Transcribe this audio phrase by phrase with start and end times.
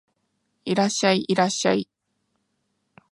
[0.65, 1.87] いらっしゃい、いらっしゃい